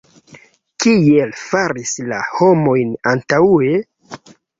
[0.85, 3.71] Kiel faris la homojn antaŭe?